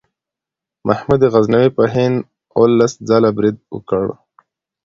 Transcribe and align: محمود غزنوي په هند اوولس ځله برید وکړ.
محمود 0.87 1.21
غزنوي 1.33 1.69
په 1.77 1.83
هند 1.93 2.15
اوولس 2.55 2.93
ځله 3.09 3.29
برید 3.37 3.57
وکړ. 3.73 4.03